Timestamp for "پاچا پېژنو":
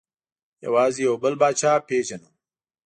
1.41-2.29